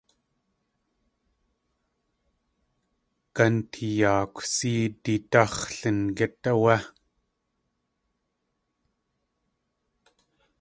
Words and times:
Gántiyaakw 3.35 4.39
Séedidáx̲ 4.53 5.59
Lingít 5.79 6.43
áwé. 6.51 6.75